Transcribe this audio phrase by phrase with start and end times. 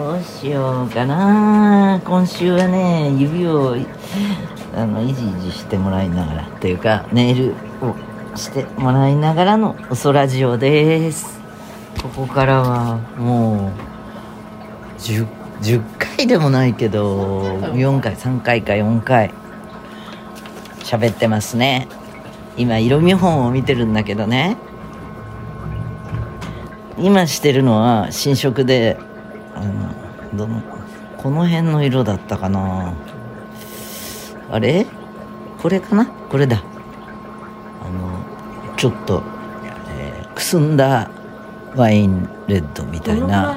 [0.00, 2.00] どうしようかな。
[2.06, 3.76] 今週はね指を
[4.74, 7.94] あのいじいじしてもらいながらっていうかネイルを
[8.34, 11.38] してもらいながらのおそラジオです。
[12.00, 13.74] ここからはも
[14.96, 15.28] う 10,
[15.60, 19.34] 10回でもないけど4回3回か4回
[20.78, 21.88] 喋ってますね。
[22.56, 24.56] 今色見本を見てるんだけどね。
[26.96, 28.98] 今してるのは新色で
[30.34, 30.62] どの
[31.16, 32.94] この辺の色だったかな。
[34.50, 34.86] あれ？
[35.60, 36.06] これかな？
[36.06, 36.62] これだ。
[37.84, 39.22] あのちょっと、
[39.90, 41.10] えーくすんだ
[41.76, 43.56] ワインレッドみたいな。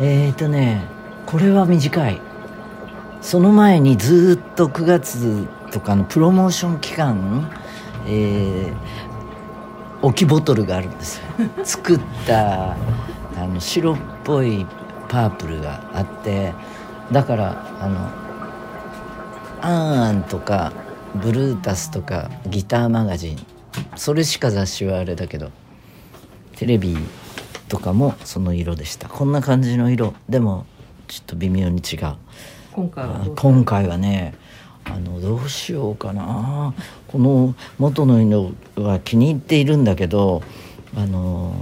[0.00, 0.86] えーとね
[1.26, 2.20] これは短い。
[3.20, 7.50] その前にずっと9月とかのプロモーション期間
[8.06, 11.24] えー置きボトルがあるんですよ。
[11.64, 12.76] 作ったあ
[13.36, 14.66] の白っぽい
[15.14, 16.52] パープルがあって
[17.12, 18.10] だからあの
[19.60, 20.72] アンアンとか
[21.14, 23.46] ブルータスとかギターマガジン
[23.94, 25.52] それしか雑誌はあれだけど
[26.56, 26.96] テレビ
[27.68, 29.08] とかもその色でした。
[29.08, 30.14] こんな感じの色。
[30.28, 30.66] でも
[31.06, 32.16] ちょっと微妙に違う。
[32.72, 34.34] 今回は今回はね
[34.84, 36.74] あのどうしようかな。
[37.06, 40.42] この元の色は気に入っているんだけど
[40.96, 41.54] あの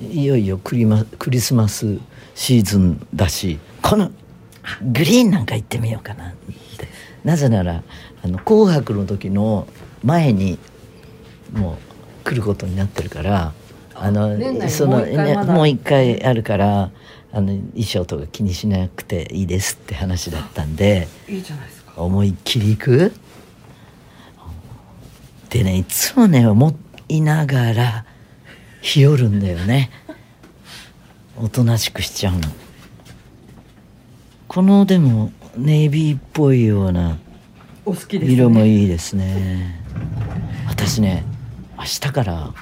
[0.00, 1.98] いよいよクリマクリスマス
[2.36, 4.12] シーズンだしこの
[4.92, 6.28] グリーンなんか行ってみようかな。
[6.28, 6.86] って
[7.24, 7.82] なぜなら
[8.22, 9.66] 「あの紅白」の時の
[10.04, 10.58] 前に
[11.52, 11.78] も
[12.22, 13.52] う来ることになってるから
[13.94, 14.36] あの
[14.68, 15.44] そのもう一回まだ。
[15.44, 16.90] ねもう一回あるから
[17.32, 21.92] あの衣装とか気にしなくていいですって話だったんでいいじゃないですか。
[22.02, 23.12] 思いっきり行く？
[25.48, 26.74] でねいつもね思
[27.08, 28.04] いながら
[28.82, 29.90] 日和るんだよね
[31.38, 32.40] おとなしくしちゃうの。
[34.48, 37.18] このでもネイビーっぽいような
[38.10, 39.80] 色もいいですね。
[40.66, 41.24] 私ね
[41.78, 42.54] 明日から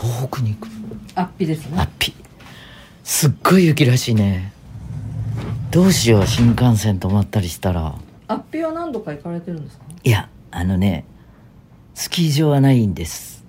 [0.00, 0.68] 東北に行く。
[1.14, 1.78] アッピですね。
[1.78, 2.14] アッピ
[3.02, 4.52] すっごい雪らしいね。
[5.70, 7.94] どうしよう新幹線止まったりしたら。
[8.28, 9.84] アッピは何度か行かれてるんですか？
[10.04, 11.04] いやあのね
[11.94, 13.44] スキー場はないんです。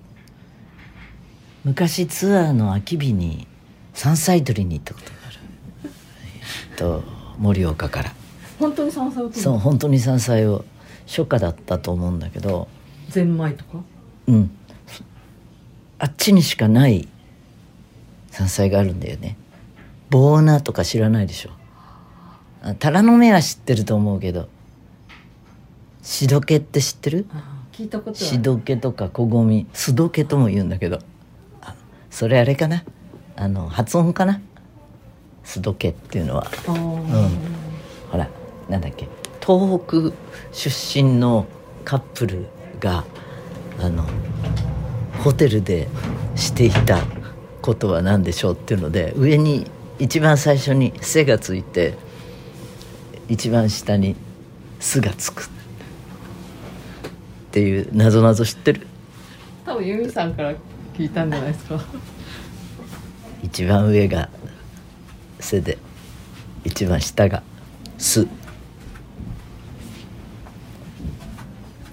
[1.64, 3.47] 昔ツアーの空き日に
[4.01, 5.38] 山菜採りに行ったことがある。
[6.75, 7.03] と
[7.38, 8.12] 盛岡から。
[8.57, 10.66] 本当に山菜を取るそう本当に山菜を
[11.06, 12.67] 初夏だったと思うんだけど。
[13.09, 13.78] ゼンマイとか？
[14.25, 14.50] うん。
[16.00, 17.07] あっちにしかない
[18.31, 19.38] 山菜があるんだよね。
[20.09, 21.51] ボーナとか知らないでしょ。
[22.63, 24.50] あタラの芽は知ってると思うけど。
[26.01, 27.28] シドケって知ってる？
[27.72, 29.67] 聞いたことはシドケとかコゴミ。
[29.73, 30.97] スドケとも言うんだけど。
[31.61, 31.75] あ
[32.09, 32.84] それあれかな？
[33.36, 34.42] あの発音かな？
[35.44, 36.47] スドケっていうのは。
[36.68, 36.75] うん。
[38.12, 38.28] ほら
[38.69, 39.08] なんだっけ？
[39.46, 40.16] 東北
[40.52, 41.46] 出身の
[41.84, 42.46] カップル
[42.80, 43.03] が
[43.80, 44.06] あの
[45.24, 45.88] ホテルで
[46.36, 47.00] していた
[47.62, 49.66] ことは何でしょうっていうので上に
[49.97, 51.96] 一番最初に「背」がついて
[53.30, 54.16] 一番下に
[54.80, 55.47] 「す」がつくっ
[57.52, 58.88] ていう謎々知ってる？
[59.66, 60.53] 多分ユミさんから
[60.96, 61.80] 聞いたんじゃないですか
[63.51, 64.29] 一番上が
[65.41, 65.78] 「背」で
[66.63, 67.44] 一番下が
[68.00, 68.25] 「す」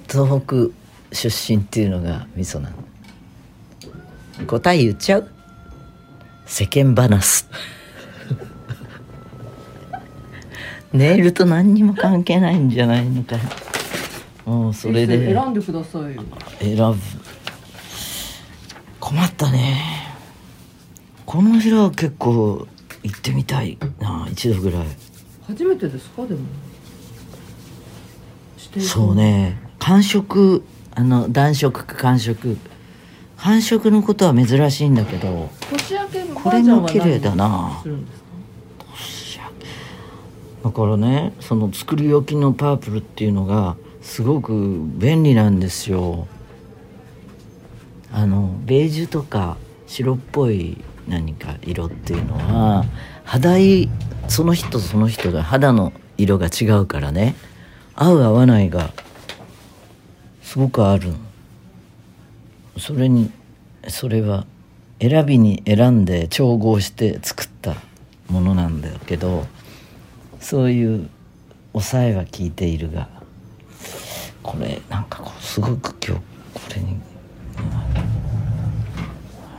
[0.08, 0.68] 東北
[1.12, 2.76] 出身っていうのが味噌なの。
[4.46, 5.28] 答え言っちゃう？
[6.46, 7.44] 世間話。
[10.94, 13.36] ネイルと何にも関係ないんじゃないのか
[14.46, 15.34] もうそれで。
[15.34, 16.22] 選んでくださいよ。
[16.60, 16.94] 選ぶ。
[19.00, 20.07] 困ったね
[21.28, 22.66] この色は結構
[23.02, 24.86] 行ってみたいな一度ぐらい。
[25.46, 26.24] 初めてですか？
[26.26, 26.40] でも。
[28.80, 29.58] そうね。
[29.78, 32.56] 寒色あの暖色か寒色
[33.36, 37.82] 寒色のことは珍しいんだけど年明けこれも綺麗だな
[40.64, 46.26] だからねその作り置きのパープルっていうのがすごく便利なんですよ。
[48.10, 52.84] あのベージュとか白っぽい何か色っていうのは
[53.24, 53.88] 肌い
[54.28, 57.34] その人その人が肌の色が違うからね。
[58.00, 58.92] 合う合わないが
[60.40, 61.12] すごくある
[62.78, 63.32] それに
[63.88, 64.46] それは
[65.00, 67.74] 選びに選んで調合して作った
[68.28, 69.46] ものなんだけど
[70.38, 71.10] そういう
[71.72, 73.08] 抑えは効いているが
[74.44, 76.22] これなんかこうすごく今日
[76.54, 77.00] これに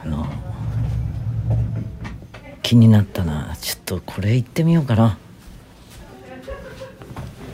[0.04, 0.26] あの
[2.70, 3.58] 気になったな。
[3.60, 5.18] ちょっとこれ行ってみようかな。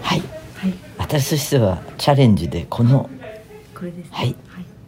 [0.02, 0.20] はい。
[0.20, 0.74] はい。
[0.98, 3.10] 私としてはチャレンジでこの
[3.74, 4.10] これですね。
[4.12, 4.36] はい。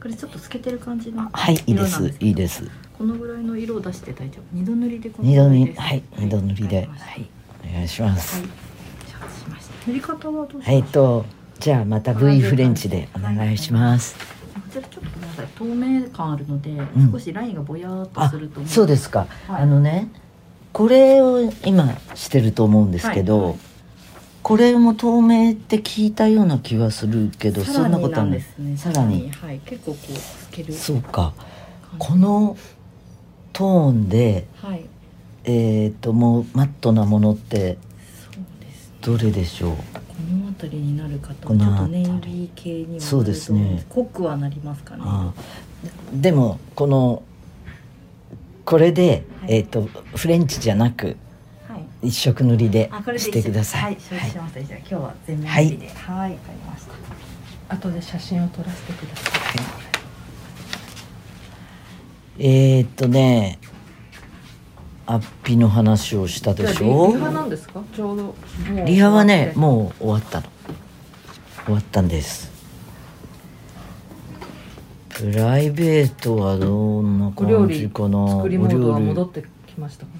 [0.01, 2.13] これちょっと透けてる感じのはいいいです。
[2.19, 2.69] いいです。
[2.97, 4.43] このぐらいの色を出して大丈夫？
[4.51, 5.73] 二度塗りでこの二度塗り。
[5.75, 6.89] はい二度塗りで。
[6.91, 7.29] はい。
[7.63, 8.41] お願いします。
[8.41, 8.49] はい。
[9.87, 11.25] 塗り方はどうしましょうはいと
[11.61, 14.17] じゃあまた V フレンチでお願いします
[15.37, 17.11] さい透明感あるので、ん。
[17.11, 19.61] 少しラインがぼやーっとあすると思そうですか、はい。
[19.63, 20.09] あのね
[20.73, 23.57] これを今してると思うんですけど、はいはい。
[24.43, 28.39] これも透明って聞いたような気はするけどさそんなことはない。
[28.39, 29.29] ですねさらに。
[29.31, 29.59] はい。
[29.65, 30.73] 結構こう透ける。
[30.73, 31.33] そうか。
[31.97, 32.55] この
[33.53, 34.85] トーンではい。
[35.45, 37.77] えっ、ともうマットなものって
[39.01, 39.75] どれでしょう？
[39.75, 43.85] この辺りになるかとちょっとネイビー系にはそうですね。
[43.89, 45.03] 濃くはなりますかね。
[46.13, 47.23] でもこの
[48.65, 49.55] これで、はい。
[49.55, 49.83] えっ、と
[50.15, 51.15] フレンチじゃなく
[51.67, 52.07] はい。
[52.07, 53.83] 一色塗りでしてください。
[53.83, 55.89] はい承知しました、じゃあ今日は全面塗りで。
[55.89, 56.31] はい。
[56.31, 57.75] わ、かりました。
[57.75, 59.87] 後で写真を撮らせてください。
[62.39, 63.59] えー、っとね
[65.07, 67.07] アッピの話をしたでしょ？
[67.07, 67.81] リリハなんですか？
[67.95, 68.35] ちょうど
[68.85, 70.47] リハはねうもう終わったの。
[71.65, 72.51] 終わったんです。
[75.09, 78.37] プライベートはどんな感じ理かな？
[78.37, 80.11] お料理戻ってきましたか？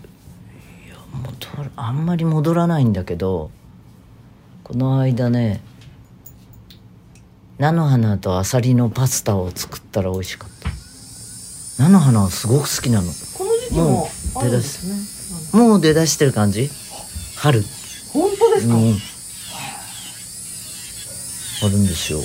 [1.13, 3.51] 戻るあんまり戻らないんだけど
[4.63, 5.61] この間ね
[7.57, 10.69] 菜の花とアサリのパスタを作ったら美味しかった。
[11.83, 13.11] 菜の花はすごく好きなの。
[13.37, 14.83] この時期もあるんです
[15.53, 16.69] ねもう出だしてる感じ？
[17.35, 17.63] 春。
[18.13, 18.97] 本当ですか、うん。
[21.63, 22.19] あるんですよ。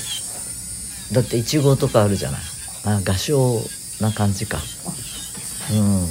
[1.12, 2.40] だっていちごとかあるじゃない。
[2.84, 3.60] あ画商
[4.00, 4.58] な感じか。
[5.72, 6.08] うん。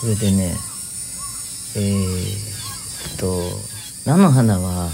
[0.00, 0.54] それでね
[1.76, 3.42] えー、っと
[4.04, 4.90] 菜の花は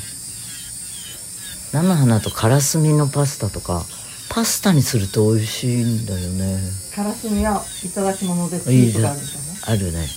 [1.73, 3.85] 菜の花とからすみのパスタとか
[4.33, 6.61] パスタにすると美味しいんだよね。
[6.95, 10.09] からすみはいただき物でスイーツがあるんですよねあるね。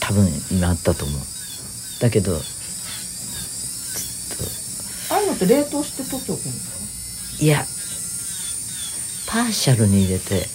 [0.00, 1.20] 多分今あったと思う。
[2.00, 2.36] だけど
[5.10, 7.64] ああいうのって冷凍して取っておくんですいや
[9.26, 10.46] パーシャルに入れて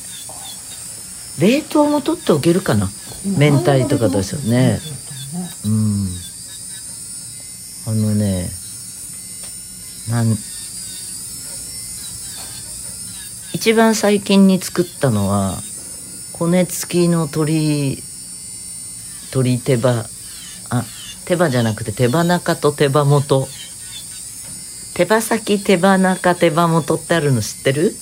[1.39, 2.91] 冷凍も取っておけるかな？
[3.25, 4.79] 明太とかとですよね。
[5.65, 6.07] 今うん。
[7.87, 8.51] あのね
[10.09, 10.37] なん
[13.53, 15.57] 一番最近に作ったのは
[16.33, 18.01] 骨付きの鶏
[19.33, 20.05] 鶏手羽。
[20.69, 20.83] あ
[21.25, 23.47] 手羽じゃなくて手羽中と手羽元。
[24.93, 27.93] 手羽先手羽中手羽元ってあるの知ってる？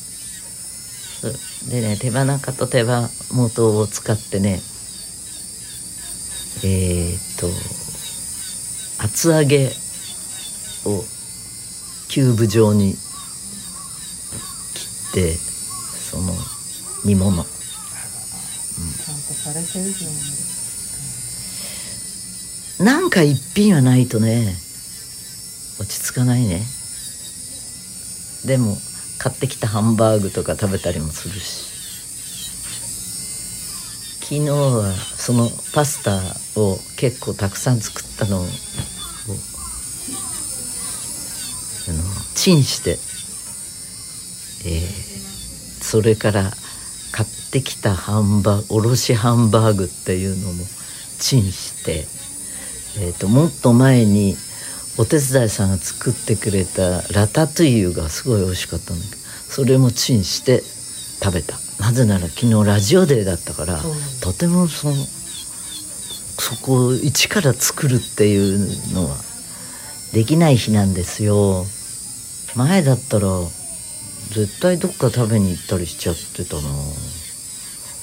[1.70, 4.62] でね手羽中と手羽元を使ってね
[6.64, 7.20] えー、っ
[8.98, 9.72] と厚揚げ
[10.86, 11.04] を
[12.08, 12.96] キューブ状に
[15.20, 16.34] てその
[17.04, 17.44] 煮物。
[17.44, 17.50] ちゃん。
[19.28, 20.08] とされてるじゃ
[22.88, 24.56] ないなんか一品はないとね
[25.80, 26.62] 落ち着かないね。
[28.46, 28.78] でも
[29.18, 31.68] 買ってきたハンバーグとか食べたりもするし。
[34.22, 36.22] 昨日はそのパスタ
[36.60, 38.46] を結構たくさん作ったのを
[42.36, 43.00] チンして、
[44.66, 45.10] えー
[45.82, 46.52] それから
[47.12, 50.64] 買ってきたハンバーグおろしハンバーグっていうのも
[51.18, 52.06] チンして
[52.98, 54.36] えー、ともっと前に
[54.98, 60.62] お手伝いさんが作ってくれたラタトゥイユがすごい美味しかったんだけどそれもチンして
[61.24, 61.58] 食べた。
[61.80, 63.80] なぜなら昨日ラジオデーだったから
[64.22, 69.16] とてもそのそこを一から作るっていうのは
[70.14, 71.66] できない日なんですよ。
[72.56, 73.28] 前だったら
[74.32, 76.62] 絶対どっか食べに行ったりしちゃってたな。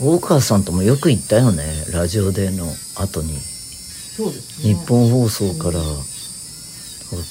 [0.00, 2.66] 大川さんともよく行ったよねラジオデーの
[2.97, 3.38] 後に。
[4.16, 4.75] そうですね。
[4.75, 5.80] 日本放送から、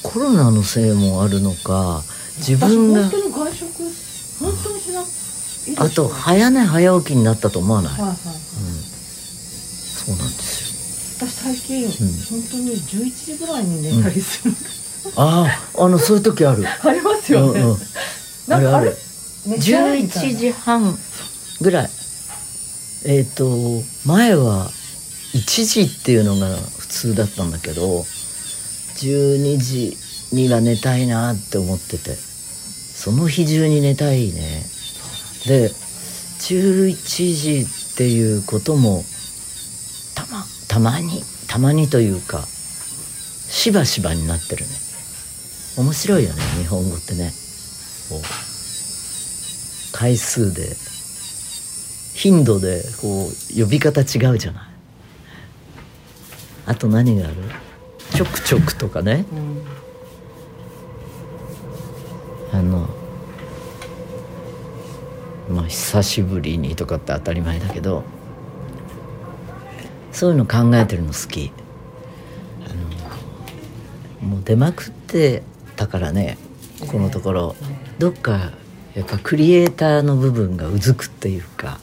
[0.04, 2.04] コロナのせいもあるのか
[2.38, 3.10] 自分が
[5.78, 8.18] あと早寝早起きになったと思わない、はいはいはい。
[8.18, 11.90] そうなんです私最近、ん。
[11.90, 14.58] 本当に11時ぐらいに寝たりする、よ
[15.18, 16.64] あああのそういう時ある。
[16.84, 17.78] ありますよね、うんうん
[18.50, 18.75] あれある。
[18.75, 18.98] ある
[19.48, 20.98] 寝ちゃうみたい11な時半
[21.62, 21.90] ぐらい。
[23.06, 24.70] えっ、と前は
[25.34, 28.02] 1時っていうのが普通だったんだけど
[28.98, 29.98] 12時
[30.34, 32.36] には寝たいなって思ってて。
[32.96, 34.66] その日中に寝たいね。
[35.46, 35.70] で
[36.40, 36.96] 11
[37.36, 39.04] 時っていうことも
[40.16, 42.48] たまたまにたまにというか
[43.48, 44.72] しばしばになってるね。
[45.78, 47.32] 面白いよね日本語ってね
[48.10, 48.22] こう。
[49.98, 50.76] 回数で
[52.16, 54.64] 頻度でこう呼び方違うじゃない。
[56.66, 57.36] あと何がある？
[58.14, 59.26] ちょくちょくとかね。
[62.52, 62.90] あの
[65.50, 68.04] まあ久しぶりにとかって当たり前だけど
[70.12, 71.54] そういうの考えてるの好き。
[72.66, 75.44] あのもう出まくって
[75.78, 76.38] たからね
[76.86, 77.56] このところ。
[78.00, 78.51] どっか
[78.96, 81.80] やっぱクリエイターの部分がうずくっていうか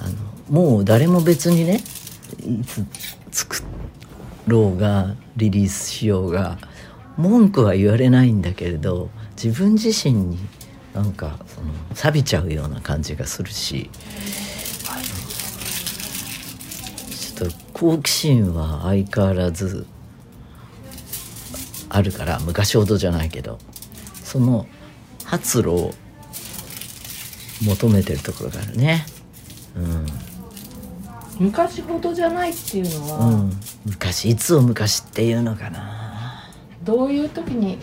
[0.00, 1.82] あのもう誰も別にね
[2.40, 2.84] いつ
[3.32, 3.64] 作
[4.46, 6.58] ろうがリリースしようが
[7.16, 9.10] 文句は言われないんだけれど
[9.42, 10.38] 自分自身に
[10.94, 13.90] なんかその錆びちゃうような感じがするし
[17.10, 19.86] ちょっと好奇心は相変わらず
[21.96, 23.58] あるから昔ほどじゃないけど
[24.22, 24.66] その
[25.24, 25.90] 発露を
[27.64, 29.06] 求めてるところがあるね。
[29.74, 31.46] うん。
[31.46, 33.52] 昔ほどじゃないっていうのは、うん、
[33.86, 36.50] 昔いつを昔っていうのかな。
[36.84, 37.78] どういう時に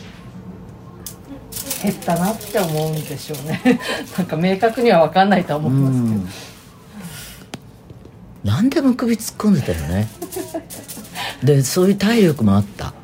[1.82, 3.79] 減ったなって思うんでしょうね。
[4.15, 6.29] なんか明確には分かんないとは思いますけど、うん。
[8.43, 10.08] 何でも首突っ込んでたよね。
[11.43, 12.86] でそういう体力もあった。
[12.86, 13.03] サ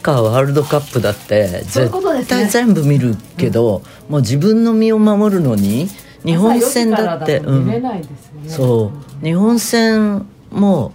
[0.00, 2.24] ッカーワールドカップだって絶ね。
[2.26, 5.88] 対全部見るけど、もう自分の身を守るのに
[6.24, 8.92] 日本戦だって朝4時からだと見れうん、ないですよね、そ
[9.22, 9.24] う。
[9.24, 10.92] 日本戦も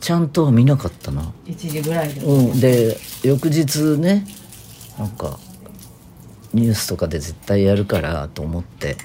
[0.00, 1.32] ちゃんとは見なかったな。
[1.46, 4.26] 1時ぐらいで、うん、で翌日ね
[4.98, 5.38] なんか
[6.52, 8.96] ニュースとかで絶対やるからと思って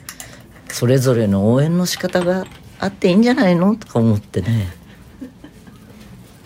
[0.72, 2.46] それぞれの応援の仕方が
[2.80, 4.78] あっていいんじゃないのとか思ってね。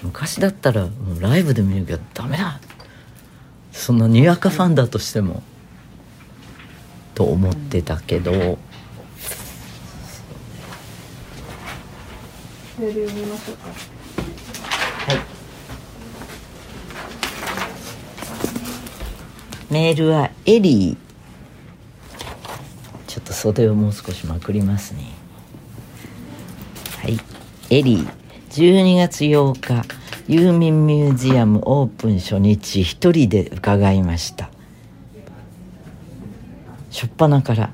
[0.04, 2.60] 昔だったらもうライブで見るけどダメだ
[3.74, 5.44] そんなにわかファンだとしても
[7.16, 8.32] と思ってたけど。
[12.80, 13.68] メール読みましょうか。
[19.70, 20.98] メールはエリー。
[23.08, 25.12] ちょっと袖をもう少しまくりますね。
[27.02, 27.20] はい。
[27.70, 28.08] エリー
[28.50, 34.50] 12月8日ユーミンミュージアムオープン初日一人で伺いました。
[36.92, 37.72] 初っ端から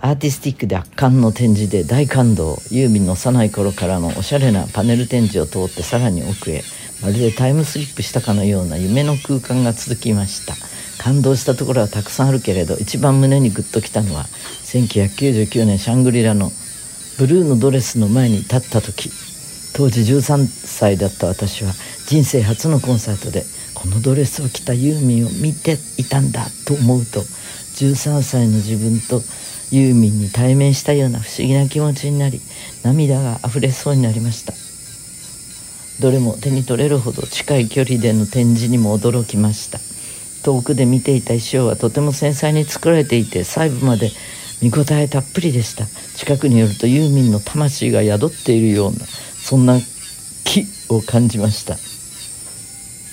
[0.00, 2.56] アーティスティックで圧巻の展示で大感動。
[2.70, 6.62] ユーミンの幼い頃からのおしゃれなパネル展示を通ってさらに奥へ。
[7.02, 10.54] まるでタイムスリップしたかのような夢の空間が続きました。
[11.02, 14.24] 感動したところはたくさんあるけれど一番胸にグッときたのは
[14.64, 16.50] 1999年シャングリラの
[17.18, 19.10] ブルーのドレスの前に立った時。
[19.72, 21.72] 当時13歳だった私は
[22.06, 29.22] 人生初のコンサートでこのドレスを着たユーミンを見ていたんだと思うと13歳の自分と
[29.70, 32.40] ユーミンに対面したような不思議な気持ちになり
[32.82, 34.52] 涙が溢れそうになりました。
[36.00, 39.78] どれも手に取れるほど近い距離での展示にも驚きました。
[40.42, 44.10] 遠くで見ていた衣装はとても繊細に作られていて細部まで
[44.62, 45.86] 見応えたっぷりでした。
[46.16, 48.98] 近くによるとユーミンの魂が宿っているような
[49.42, 49.78] そんな
[50.44, 51.74] 気を感じました。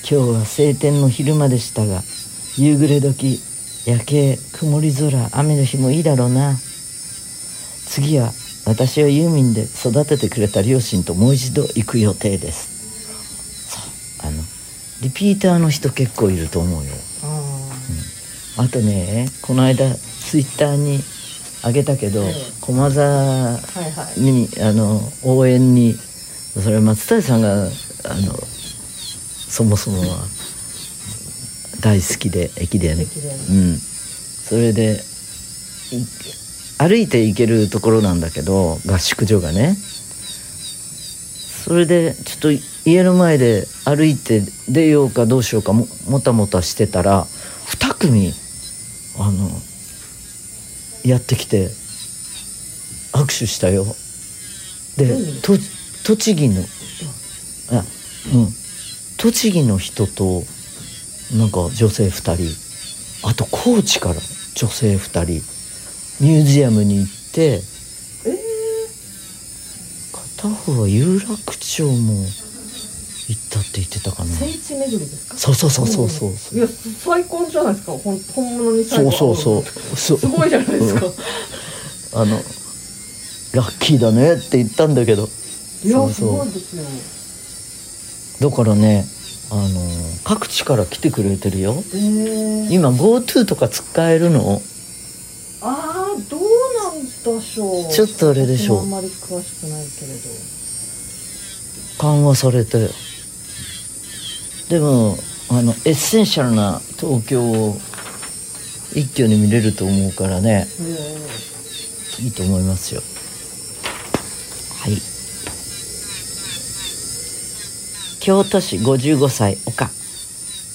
[0.10, 2.02] 今日は晴天の昼間でしたが
[2.58, 3.42] 夕暮れ時
[3.86, 6.58] 夜景曇り空雨の日もいいだろうな。
[7.86, 8.32] 次は
[8.66, 13.70] 私をユーミンで育ててくれた両親ともう一度行く予定です。
[13.70, 14.44] そうあの
[15.02, 16.92] リピーターの人結構いると思うよ。
[18.58, 21.00] ああとねこの間ツイッターに
[21.64, 22.34] あげたけど、ええ。
[22.62, 24.20] 駒沢ーはいはい。
[24.20, 25.96] にあの応援に
[26.62, 28.34] それ松谷さんがあの
[29.48, 30.18] そもそもは
[31.82, 32.98] 大好きで駅伝。
[32.98, 33.78] うん。
[33.78, 35.02] それで
[35.92, 36.06] い
[36.80, 39.76] 歩いて行けるところなんだけど合宿所がね。
[41.66, 42.52] それでちょっと
[42.86, 48.34] 家の前で歩いて出ようかどうしようかももたもたしてたら2組
[49.20, 49.50] あの
[51.04, 51.70] やってきて
[53.14, 53.86] 握手したよ。
[54.98, 55.16] で
[56.08, 56.64] 栃木の
[57.74, 57.84] あ
[58.34, 58.54] うん。
[59.18, 60.46] 栃木の人と
[61.36, 63.28] なんか女性2人。
[63.28, 64.16] あと高知から
[64.56, 65.44] 女性2人。
[66.24, 67.62] ミュージアムに行って
[70.38, 72.26] 片方は有楽町も
[73.28, 74.34] 行ったって言ってたかな。
[74.34, 75.38] 聖地巡りですか？
[75.38, 76.58] そうそうそうそうそう。
[76.58, 76.68] いや
[77.04, 77.92] 最高じゃないですか。
[77.92, 79.64] ほん本物に最そう後そうそう。
[79.98, 80.20] そう。
[80.20, 81.02] すごいじゃないですか、
[82.14, 82.42] あの
[83.52, 85.28] ラッキーだねって言ったんだけど
[85.84, 86.76] いやそうすごそいです
[88.42, 88.50] よ。
[88.50, 89.06] だからね
[89.50, 89.82] あの
[90.24, 91.84] 各地から来てくれてるよ。
[91.94, 94.62] えー、今 GoTo とか使えるの？
[95.62, 96.42] ああどう
[96.84, 97.10] なんで
[97.42, 97.92] しょう。
[97.92, 98.80] ちょっとあれでしょう。
[98.80, 100.30] あんまり詳しくないけれど。
[102.00, 102.90] 緩和されて。
[104.70, 105.18] でも
[105.50, 107.78] あのエッセンシャルな東京を
[108.94, 110.68] 一挙に見れると思うからね。
[110.82, 111.18] え
[112.20, 113.02] いいと思いますよ
[114.82, 114.98] はい
[118.28, 119.90] 京都市55歳岡。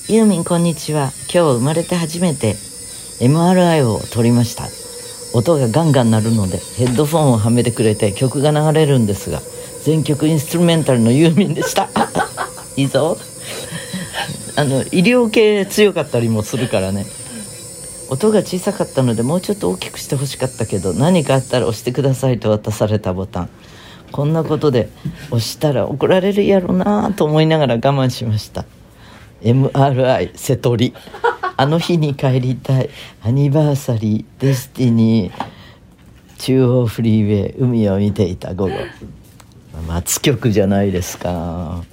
[0.09, 1.13] ユーミンこんにちは。
[1.31, 2.55] 今日生まれて初めて
[3.21, 4.65] MRI を取りました。
[5.37, 9.43] 音がガンガン鳴るのでヘッドフォンをはめてくれて曲が流れるんですが
[9.85, 11.91] 全曲インストゥルメンタルのユーミンでした。
[12.75, 13.19] いいぞ。
[14.57, 17.05] あの医療系強かったりもするからね。
[18.09, 23.51] 音が小さかったのでもうちょっと大きくしてほしかったけど何かあったら押してくださいと渡されたボタン。
[24.13, 24.91] こんなことで
[25.29, 28.65] 押したら怒られるやろなと思いながら我慢しました。
[29.43, 30.95] MRI 瀬戸り。
[31.57, 32.91] あの日に帰りたい。
[33.23, 35.53] アニバーサリーデスティニー
[36.39, 38.75] 中央フリーウェイ海を見ていた午後
[39.87, 41.85] 松曲じゃないですか。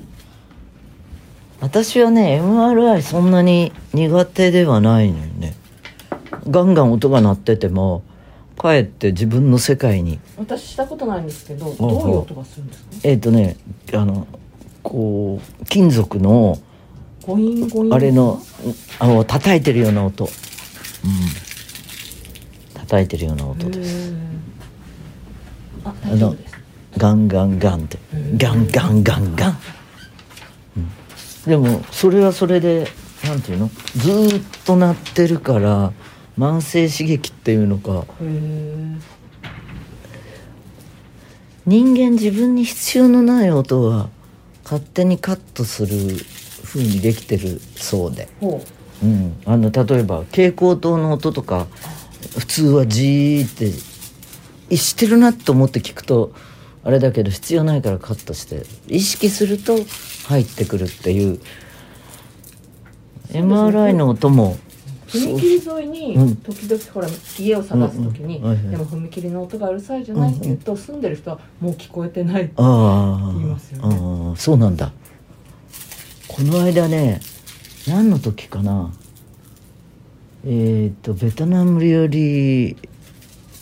[1.62, 5.56] 私はね MRI そんなに苦手ではないのよね。
[6.50, 8.04] ガンガン音が鳴ってても
[8.60, 10.20] かえって自分の世界に。
[10.38, 12.89] 私したことないんですけどどういう音がするんですか？
[13.04, 13.56] えっ、とね
[13.94, 14.28] あの
[14.84, 16.60] こう金属の
[17.92, 18.42] あれの
[19.00, 20.25] あの叩いてるような音。
[20.25, 20.30] うん。
[22.75, 24.13] 叩いてるような音です。
[25.86, 26.58] あ大丈夫です。
[26.98, 27.98] ガンガンガンって。
[28.36, 29.58] ガンガンガンガン、
[30.78, 30.89] うん、
[31.46, 32.88] でもそれはそれで
[33.24, 33.70] なんていうの？
[33.96, 35.94] ずーっと鳴ってるから
[36.39, 38.05] 慢性刺激っていうのか。
[41.66, 44.09] 人間自分に必要のない音は
[44.64, 46.16] 勝手にカットする
[46.64, 48.64] 風にできてるそうで、ほ
[49.03, 49.05] う。
[49.05, 51.68] ん、あの例えば蛍光灯の音とか
[52.37, 56.31] 普通はジーっていしてるなと思って聞くと
[56.83, 59.77] あれだけど必要ないからカットして意識すると
[60.27, 61.33] 入ってくるっていう。
[61.33, 61.40] ね。
[63.42, 64.69] MRI の音もう
[65.09, 66.24] 踏切沿いにう。
[66.24, 66.35] ん。
[66.37, 73.95] 時々ほら家を探す時に、でも踏切の音がうるさいじゃないって言うと、住んでる人はもう聞こえてないあ言いますよね。
[73.95, 74.91] あああそうなんだ。
[76.27, 77.19] この間ね
[77.87, 78.93] 何の時かな。
[80.45, 82.77] えっ、とベトナム料理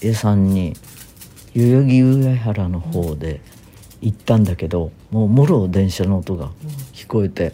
[0.02, 0.76] 屋さんに
[1.56, 3.42] 代々木上原の方で
[4.02, 6.52] 行ったんだけどもうもろ電車の音が
[6.94, 7.54] 聞こえて。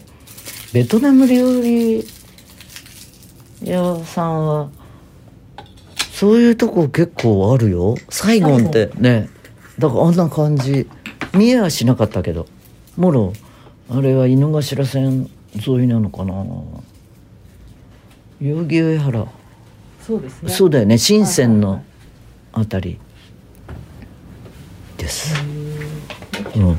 [0.74, 2.04] ベトナム料理
[3.64, 4.70] 屋さんは
[6.12, 7.96] そういうとこ結構あるよ。
[8.08, 9.28] サイゴンってね。
[9.78, 10.88] だからあんな感じ
[11.34, 12.46] 見えはしなかったけど。
[12.96, 13.32] もろ
[13.90, 16.34] あれは井の頭線沿いなのかな。
[18.40, 19.26] 代々木上原。
[20.00, 20.50] そうですね。
[20.50, 20.98] そうだよね。
[20.98, 21.82] 深センのはい
[22.56, 22.98] あたり。
[24.96, 25.44] です、はい
[26.60, 26.78] うん。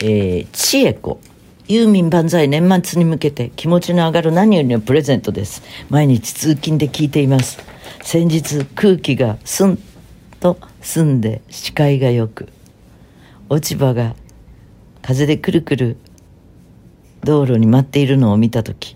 [0.00, 1.20] えー、千恵子
[1.66, 5.62] ユーミン万歳年末に向けて気持ちの上がる何よりのプレゼントです。
[5.88, 7.58] 毎日通勤で聞いています。
[8.02, 9.78] 先日空気がスン
[10.40, 12.50] と澄んで視界がよく。
[13.48, 14.14] 落ち葉が
[15.00, 15.96] 風でくるくる
[17.22, 18.94] 道路に舞っているのを見た時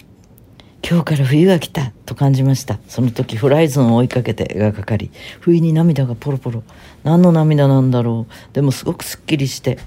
[0.86, 2.78] 今日から冬が来たと感じました。
[2.88, 6.62] その時ホライゾンを追いかけて絵がかかり不意に涙がポロポロ。
[7.02, 8.54] 何の涙なんだろう。
[8.54, 9.78] でもすごくすっきりして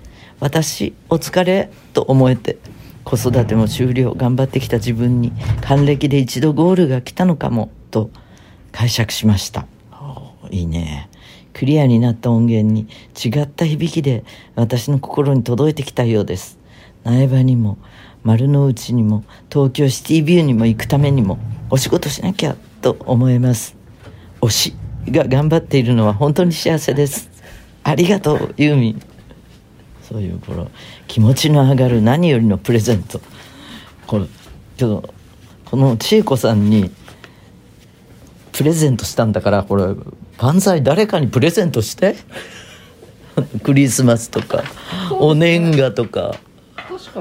[0.41, 2.57] 私お疲れと思えて
[3.03, 8.09] 子育ても終了頑張ってきた自分に還暦で一度ゴールが来たのかもと
[8.71, 9.67] 解釈しました。
[10.49, 11.09] いいね。
[11.53, 12.87] クリアになった音源に
[13.23, 14.23] 違った響きで
[14.55, 16.57] 私の心に届いてきたようです。
[17.03, 17.77] 苗場にも
[18.23, 21.37] 丸の内にも東京シティビューにも行くためにも
[21.69, 23.75] お仕事しなきゃと思えます。
[24.41, 24.73] 推し
[25.07, 27.29] が頑張っているのは本当に幸せです。
[27.83, 29.10] ありがとうユーミン
[30.11, 30.69] そういうこの
[31.07, 33.21] 気持ちの上がる何よりのプレゼント。
[34.07, 34.25] これ
[34.75, 35.13] ちょっと
[35.65, 36.91] この千恵子さんに
[38.51, 39.85] プレゼントしたんだからこれ
[40.37, 42.15] 万歳誰かにプレゼントして？
[43.63, 44.63] クリスマスとか
[45.11, 46.35] お年賀とか。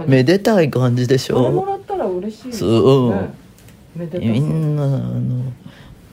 [0.06, 2.70] めでたい感じでしこれもょらったら嬉しいですそう
[3.10, 3.30] よね。
[4.14, 4.18] う。
[4.20, 5.52] みんなあの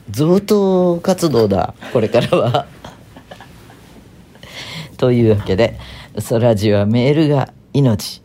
[0.09, 2.65] 贈答活動だこれからは。
[4.97, 5.77] というわけで
[6.19, 8.21] 「そラジオ」はメールが命。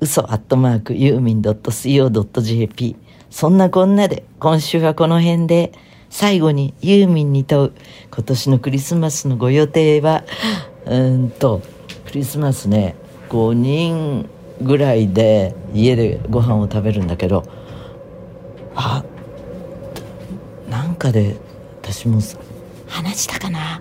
[0.00, 2.96] 嘘アットマークユーミン .co.jp
[3.30, 5.72] そんなこんなで今週はこの辺で。
[6.14, 7.72] 最後にユーミンに問う
[8.14, 10.24] 今年のクリスマスのご予定は？
[10.84, 11.62] うんと
[12.04, 12.96] クリスマスね
[13.30, 14.28] 5人
[14.60, 17.44] ぐらいで家でご飯を食べるんだけど。
[18.74, 19.02] あ
[20.68, 21.36] なんかで
[21.80, 22.20] 私も
[22.86, 23.80] 話したかな？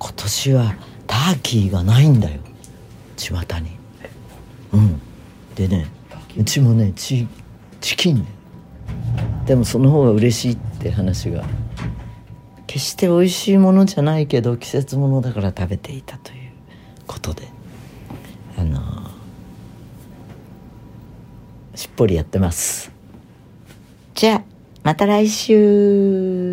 [0.00, 0.74] 今年は
[1.06, 2.40] ターキーがないんだよ
[3.18, 3.70] 巷に。
[4.72, 5.00] うん。
[5.54, 5.88] でね
[6.38, 7.26] うちもねチ
[7.80, 8.24] チキンね
[9.44, 11.44] でもその方が嬉しいって話が。
[12.66, 16.52] 決して美味しいものじゃないけど季節ものだから食べていたという
[17.06, 17.48] ことで。
[18.58, 18.80] あの
[21.74, 22.90] しっぽりやってます。
[24.14, 24.42] じゃあ
[24.82, 26.47] また来週